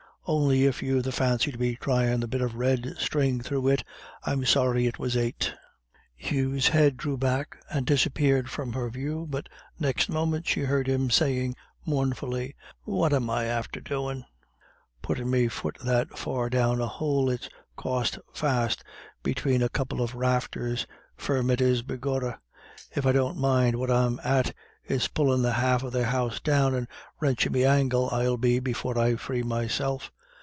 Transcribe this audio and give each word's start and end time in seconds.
On'y 0.27 0.65
if 0.65 0.83
you've 0.83 1.03
the 1.03 1.11
fancy 1.11 1.51
to 1.51 1.57
be 1.57 1.75
tyin' 1.75 2.21
the 2.21 2.27
bit 2.27 2.41
of 2.41 2.55
red 2.55 2.93
string 2.99 3.41
through 3.41 3.67
it, 3.67 3.83
I'm 4.23 4.45
sorry 4.45 4.85
it 4.85 4.99
was 4.99 5.17
ate." 5.17 5.51
Hugh's 6.15 6.69
head 6.69 6.95
drew 6.95 7.17
back, 7.17 7.57
and 7.71 7.87
disappeared 7.87 8.47
from 8.49 8.71
her 8.73 8.89
view; 8.91 9.25
but 9.27 9.49
next 9.79 10.09
moment 10.09 10.47
she 10.47 10.61
heard 10.61 10.87
him 10.87 11.09
say 11.09 11.51
mournfully: 11.87 12.55
"What 12.83 13.13
am 13.13 13.31
I 13.31 13.45
after 13.45 13.81
doin'? 13.81 14.23
Puttin' 15.01 15.29
me 15.29 15.47
fut 15.47 15.77
that 15.83 16.17
far 16.17 16.51
down 16.51 16.79
a 16.79 16.87
houle 16.87 17.29
it's 17.29 17.49
caught 17.75 18.17
fast 18.31 18.83
between 19.23 19.63
a 19.63 19.69
couple 19.69 20.01
of 20.01 20.13
rafters. 20.15 20.85
Firrm 21.17 21.49
it 21.49 21.59
is, 21.59 21.81
begorrah. 21.81 22.37
If 22.95 23.07
I 23.07 23.11
don't 23.11 23.37
mind 23.37 23.75
what 23.75 23.91
I'm 23.91 24.19
at, 24.23 24.53
it's 24.85 25.07
pullin' 25.09 25.41
the 25.41 25.53
half 25.53 25.83
of 25.83 25.91
their 25.93 26.05
house 26.05 26.39
down, 26.39 26.73
and 26.73 26.87
wranchin' 27.19 27.51
me 27.51 27.65
ankle 27.65 28.09
I'll 28.11 28.37
be 28.37 28.59
before 28.59 28.97
I 28.97 29.15
free 29.17 29.43
meself." 29.43 30.11